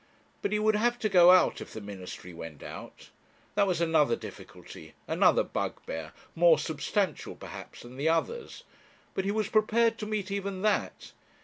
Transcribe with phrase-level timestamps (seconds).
[0.41, 3.11] But he would have to go out if the ministry went out.
[3.53, 8.63] That was another difficulty, another bugbear, more substantial perhaps than the others;
[9.13, 11.11] but he was prepared to meet even that.